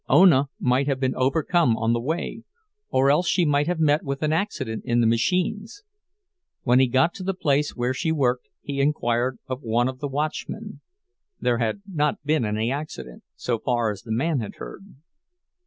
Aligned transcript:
Ona 0.09 0.47
might 0.59 0.87
have 0.87 0.99
been 0.99 1.13
overcome 1.15 1.77
on 1.77 1.93
the 1.93 1.99
way; 2.01 2.41
or 2.89 3.11
else 3.11 3.27
she 3.29 3.45
might 3.45 3.67
have 3.67 3.79
met 3.79 4.01
with 4.03 4.23
an 4.23 4.33
accident 4.33 4.81
in 4.83 4.99
the 4.99 5.05
machines. 5.05 5.83
When 6.63 6.79
he 6.79 6.87
got 6.87 7.13
to 7.13 7.23
the 7.23 7.35
place 7.35 7.75
where 7.75 7.93
she 7.93 8.11
worked 8.11 8.47
he 8.63 8.81
inquired 8.81 9.37
of 9.45 9.61
one 9.61 9.87
of 9.87 9.99
the 9.99 10.07
watchmen—there 10.07 11.59
had 11.59 11.83
not 11.85 12.15
been 12.25 12.45
any 12.45 12.71
accident, 12.71 13.21
so 13.35 13.59
far 13.59 13.91
as 13.91 14.01
the 14.01 14.11
man 14.11 14.39
had 14.39 14.55
heard. 14.55 14.85